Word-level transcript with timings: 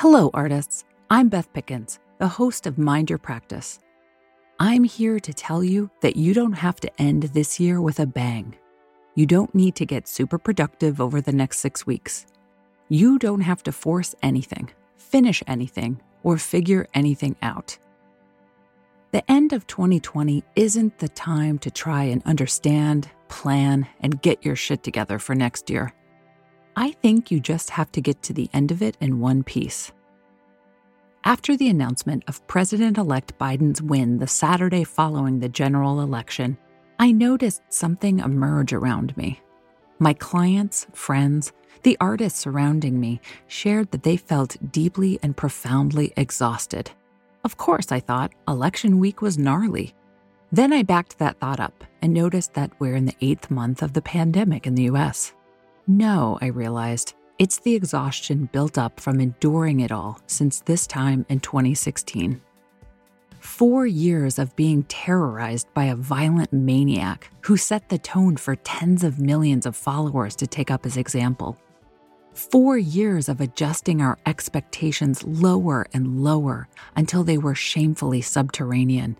Hello, 0.00 0.30
artists. 0.32 0.86
I'm 1.10 1.28
Beth 1.28 1.52
Pickens, 1.52 1.98
the 2.16 2.26
host 2.26 2.66
of 2.66 2.78
Mind 2.78 3.10
Your 3.10 3.18
Practice. 3.18 3.80
I'm 4.58 4.82
here 4.82 5.20
to 5.20 5.34
tell 5.34 5.62
you 5.62 5.90
that 6.00 6.16
you 6.16 6.32
don't 6.32 6.54
have 6.54 6.76
to 6.76 6.90
end 6.98 7.24
this 7.24 7.60
year 7.60 7.82
with 7.82 8.00
a 8.00 8.06
bang. 8.06 8.56
You 9.14 9.26
don't 9.26 9.54
need 9.54 9.74
to 9.74 9.84
get 9.84 10.08
super 10.08 10.38
productive 10.38 11.02
over 11.02 11.20
the 11.20 11.34
next 11.34 11.58
six 11.58 11.86
weeks. 11.86 12.24
You 12.88 13.18
don't 13.18 13.42
have 13.42 13.62
to 13.64 13.72
force 13.72 14.14
anything, 14.22 14.70
finish 14.96 15.42
anything, 15.46 16.00
or 16.22 16.38
figure 16.38 16.86
anything 16.94 17.36
out. 17.42 17.76
The 19.12 19.30
end 19.30 19.52
of 19.52 19.66
2020 19.66 20.42
isn't 20.56 20.98
the 20.98 21.10
time 21.10 21.58
to 21.58 21.70
try 21.70 22.04
and 22.04 22.22
understand, 22.24 23.10
plan, 23.28 23.86
and 24.00 24.22
get 24.22 24.46
your 24.46 24.56
shit 24.56 24.82
together 24.82 25.18
for 25.18 25.34
next 25.34 25.68
year. 25.68 25.92
I 26.76 26.92
think 26.92 27.30
you 27.30 27.40
just 27.40 27.70
have 27.70 27.90
to 27.92 28.00
get 28.00 28.22
to 28.24 28.32
the 28.32 28.48
end 28.52 28.70
of 28.70 28.82
it 28.82 28.96
in 29.00 29.20
one 29.20 29.42
piece. 29.42 29.92
After 31.24 31.56
the 31.56 31.68
announcement 31.68 32.24
of 32.28 32.46
President 32.46 32.96
elect 32.96 33.38
Biden's 33.38 33.82
win 33.82 34.18
the 34.18 34.26
Saturday 34.26 34.84
following 34.84 35.40
the 35.40 35.48
general 35.48 36.00
election, 36.00 36.56
I 36.98 37.12
noticed 37.12 37.62
something 37.68 38.20
emerge 38.20 38.72
around 38.72 39.16
me. 39.16 39.40
My 39.98 40.14
clients, 40.14 40.86
friends, 40.92 41.52
the 41.82 41.96
artists 42.00 42.40
surrounding 42.40 42.98
me 43.00 43.20
shared 43.48 43.90
that 43.90 44.02
they 44.02 44.16
felt 44.16 44.56
deeply 44.72 45.18
and 45.22 45.36
profoundly 45.36 46.12
exhausted. 46.16 46.90
Of 47.44 47.56
course, 47.56 47.92
I 47.92 48.00
thought 48.00 48.32
election 48.48 48.98
week 48.98 49.20
was 49.22 49.38
gnarly. 49.38 49.94
Then 50.52 50.72
I 50.72 50.82
backed 50.82 51.18
that 51.18 51.38
thought 51.38 51.60
up 51.60 51.84
and 52.02 52.12
noticed 52.12 52.54
that 52.54 52.72
we're 52.78 52.96
in 52.96 53.06
the 53.06 53.16
eighth 53.20 53.50
month 53.50 53.82
of 53.82 53.92
the 53.92 54.02
pandemic 54.02 54.66
in 54.66 54.74
the 54.74 54.84
US. 54.84 55.32
No, 55.90 56.38
I 56.40 56.46
realized, 56.46 57.14
it's 57.40 57.58
the 57.58 57.74
exhaustion 57.74 58.48
built 58.52 58.78
up 58.78 59.00
from 59.00 59.20
enduring 59.20 59.80
it 59.80 59.90
all 59.90 60.20
since 60.28 60.60
this 60.60 60.86
time 60.86 61.26
in 61.28 61.40
2016. 61.40 62.40
Four 63.40 63.88
years 63.88 64.38
of 64.38 64.54
being 64.54 64.84
terrorized 64.84 65.66
by 65.74 65.86
a 65.86 65.96
violent 65.96 66.52
maniac 66.52 67.32
who 67.40 67.56
set 67.56 67.88
the 67.88 67.98
tone 67.98 68.36
for 68.36 68.54
tens 68.54 69.02
of 69.02 69.18
millions 69.18 69.66
of 69.66 69.74
followers 69.74 70.36
to 70.36 70.46
take 70.46 70.70
up 70.70 70.84
his 70.84 70.96
example. 70.96 71.58
Four 72.34 72.78
years 72.78 73.28
of 73.28 73.40
adjusting 73.40 74.00
our 74.00 74.16
expectations 74.26 75.24
lower 75.24 75.88
and 75.92 76.22
lower 76.22 76.68
until 76.94 77.24
they 77.24 77.36
were 77.36 77.56
shamefully 77.56 78.20
subterranean. 78.20 79.16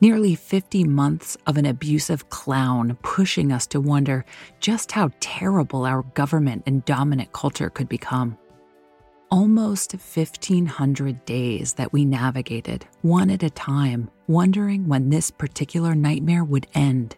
Nearly 0.00 0.34
50 0.34 0.84
months 0.84 1.36
of 1.46 1.56
an 1.56 1.66
abusive 1.66 2.30
clown 2.30 2.96
pushing 3.02 3.52
us 3.52 3.66
to 3.68 3.80
wonder 3.80 4.24
just 4.60 4.92
how 4.92 5.10
terrible 5.20 5.84
our 5.84 6.02
government 6.14 6.62
and 6.66 6.84
dominant 6.84 7.32
culture 7.32 7.70
could 7.70 7.88
become. 7.88 8.38
Almost 9.30 9.92
1,500 9.92 11.24
days 11.24 11.74
that 11.74 11.92
we 11.92 12.04
navigated, 12.04 12.86
one 13.02 13.30
at 13.30 13.42
a 13.42 13.50
time, 13.50 14.10
wondering 14.26 14.88
when 14.88 15.10
this 15.10 15.30
particular 15.30 15.94
nightmare 15.94 16.44
would 16.44 16.66
end. 16.74 17.16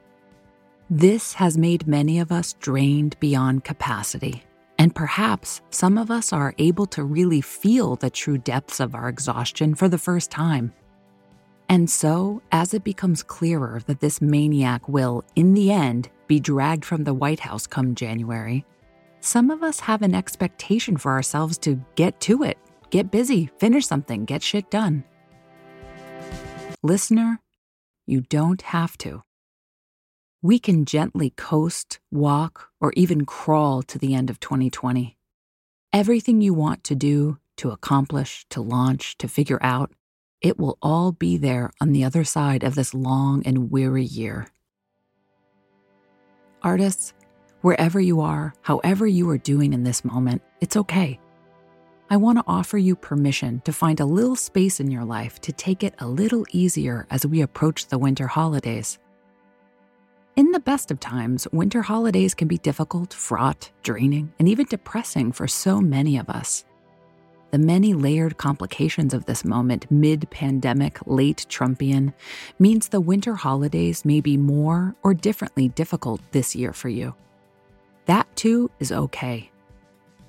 This 0.88 1.34
has 1.34 1.56
made 1.56 1.86
many 1.86 2.18
of 2.18 2.32
us 2.32 2.54
drained 2.54 3.18
beyond 3.20 3.62
capacity 3.64 4.42
and 4.80 4.94
perhaps 4.94 5.60
some 5.68 5.98
of 5.98 6.10
us 6.10 6.32
are 6.32 6.54
able 6.56 6.86
to 6.86 7.04
really 7.04 7.42
feel 7.42 7.96
the 7.96 8.08
true 8.08 8.38
depths 8.38 8.80
of 8.80 8.94
our 8.94 9.10
exhaustion 9.10 9.74
for 9.74 9.90
the 9.90 9.98
first 9.98 10.30
time. 10.30 10.72
And 11.70 11.88
so, 11.88 12.42
as 12.52 12.74
it 12.74 12.84
becomes 12.84 13.22
clearer 13.22 13.80
that 13.86 14.00
this 14.00 14.20
maniac 14.20 14.86
will, 14.88 15.24
in 15.36 15.54
the 15.54 15.72
end, 15.72 16.10
be 16.26 16.38
dragged 16.38 16.84
from 16.84 17.04
the 17.04 17.14
White 17.14 17.40
House 17.40 17.66
come 17.66 17.94
January, 17.94 18.66
some 19.20 19.48
of 19.48 19.62
us 19.62 19.80
have 19.80 20.02
an 20.02 20.14
expectation 20.14 20.98
for 20.98 21.12
ourselves 21.12 21.56
to 21.58 21.82
get 21.94 22.20
to 22.20 22.42
it, 22.42 22.58
get 22.90 23.10
busy, 23.10 23.48
finish 23.58 23.86
something, 23.86 24.26
get 24.26 24.42
shit 24.42 24.70
done. 24.70 25.04
Listener, 26.82 27.40
you 28.06 28.20
don't 28.20 28.60
have 28.60 28.98
to 28.98 29.22
we 30.42 30.58
can 30.58 30.86
gently 30.86 31.30
coast, 31.30 32.00
walk, 32.10 32.70
or 32.80 32.92
even 32.96 33.26
crawl 33.26 33.82
to 33.82 33.98
the 33.98 34.14
end 34.14 34.30
of 34.30 34.40
2020. 34.40 35.16
Everything 35.92 36.40
you 36.40 36.54
want 36.54 36.82
to 36.84 36.94
do, 36.94 37.38
to 37.58 37.70
accomplish, 37.70 38.46
to 38.48 38.62
launch, 38.62 39.18
to 39.18 39.28
figure 39.28 39.58
out, 39.60 39.92
it 40.40 40.58
will 40.58 40.78
all 40.80 41.12
be 41.12 41.36
there 41.36 41.70
on 41.80 41.92
the 41.92 42.04
other 42.04 42.24
side 42.24 42.62
of 42.62 42.74
this 42.74 42.94
long 42.94 43.42
and 43.44 43.70
weary 43.70 44.04
year. 44.04 44.46
Artists, 46.62 47.14
wherever 47.62 48.00
you 48.00 48.20
are, 48.20 48.54
however 48.62 49.06
you 49.06 49.28
are 49.30 49.38
doing 49.38 49.72
in 49.72 49.82
this 49.82 50.04
moment, 50.04 50.42
it's 50.60 50.76
okay. 50.76 51.18
I 52.10 52.16
want 52.16 52.38
to 52.38 52.44
offer 52.46 52.76
you 52.76 52.96
permission 52.96 53.62
to 53.64 53.72
find 53.72 54.00
a 54.00 54.04
little 54.04 54.34
space 54.34 54.80
in 54.80 54.90
your 54.90 55.04
life 55.04 55.40
to 55.42 55.52
take 55.52 55.84
it 55.84 55.94
a 56.00 56.08
little 56.08 56.44
easier 56.50 57.06
as 57.10 57.24
we 57.24 57.40
approach 57.40 57.86
the 57.86 57.98
winter 57.98 58.26
holidays. 58.26 58.98
In 60.36 60.52
the 60.52 60.60
best 60.60 60.90
of 60.90 61.00
times, 61.00 61.46
winter 61.52 61.82
holidays 61.82 62.34
can 62.34 62.48
be 62.48 62.58
difficult, 62.58 63.12
fraught, 63.12 63.70
draining, 63.82 64.32
and 64.38 64.48
even 64.48 64.66
depressing 64.66 65.32
for 65.32 65.46
so 65.46 65.80
many 65.80 66.16
of 66.18 66.28
us. 66.28 66.64
The 67.50 67.58
many 67.58 67.94
layered 67.94 68.36
complications 68.36 69.12
of 69.12 69.26
this 69.26 69.44
moment, 69.44 69.90
mid 69.90 70.30
pandemic, 70.30 70.98
late 71.06 71.46
Trumpian, 71.48 72.14
means 72.58 72.88
the 72.88 73.00
winter 73.00 73.34
holidays 73.34 74.04
may 74.04 74.20
be 74.20 74.36
more 74.36 74.94
or 75.02 75.14
differently 75.14 75.68
difficult 75.68 76.20
this 76.32 76.54
year 76.54 76.72
for 76.72 76.88
you. 76.88 77.14
That 78.06 78.34
too 78.36 78.70
is 78.78 78.92
okay. 78.92 79.50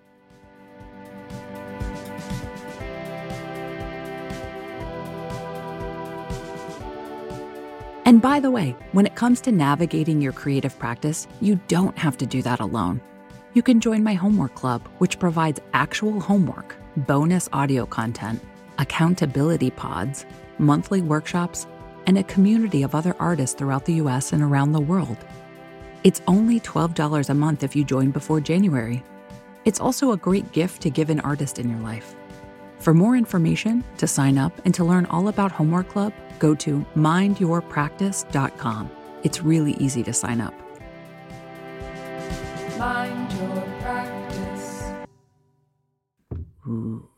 And 8.11 8.21
by 8.21 8.41
the 8.41 8.51
way, 8.51 8.75
when 8.91 9.05
it 9.05 9.15
comes 9.15 9.39
to 9.39 9.53
navigating 9.53 10.19
your 10.19 10.33
creative 10.33 10.77
practice, 10.77 11.29
you 11.39 11.57
don't 11.69 11.97
have 11.97 12.17
to 12.17 12.25
do 12.25 12.41
that 12.41 12.59
alone. 12.59 12.99
You 13.53 13.63
can 13.63 13.79
join 13.79 14.03
my 14.03 14.15
homework 14.15 14.53
club, 14.53 14.85
which 14.97 15.17
provides 15.17 15.61
actual 15.71 16.19
homework, 16.19 16.75
bonus 16.97 17.47
audio 17.53 17.85
content, 17.85 18.41
accountability 18.79 19.71
pods, 19.71 20.25
monthly 20.57 20.99
workshops, 20.99 21.67
and 22.05 22.17
a 22.17 22.23
community 22.23 22.83
of 22.83 22.93
other 22.93 23.15
artists 23.17 23.55
throughout 23.55 23.85
the 23.85 24.01
US 24.03 24.33
and 24.33 24.43
around 24.43 24.73
the 24.73 24.81
world. 24.81 25.17
It's 26.03 26.21
only 26.27 26.59
$12 26.59 27.29
a 27.29 27.33
month 27.33 27.63
if 27.63 27.77
you 27.77 27.85
join 27.85 28.11
before 28.11 28.41
January. 28.41 29.05
It's 29.63 29.79
also 29.79 30.11
a 30.11 30.17
great 30.17 30.51
gift 30.51 30.81
to 30.81 30.89
give 30.89 31.09
an 31.09 31.21
artist 31.21 31.59
in 31.59 31.69
your 31.69 31.79
life. 31.79 32.13
For 32.81 32.95
more 32.95 33.15
information, 33.15 33.83
to 33.99 34.07
sign 34.07 34.39
up, 34.39 34.59
and 34.65 34.73
to 34.73 34.83
learn 34.83 35.05
all 35.05 35.27
about 35.27 35.51
Homework 35.51 35.89
Club, 35.89 36.13
go 36.39 36.55
to 36.55 36.83
mindyourpractice.com. 36.95 38.89
It's 39.21 39.43
really 39.43 39.73
easy 39.73 40.01
to 40.01 40.11
sign 40.11 40.41
up. 40.41 40.55
Mind 42.79 43.31
your 43.33 43.61
practice. 43.81 44.83
Ooh. 46.67 47.10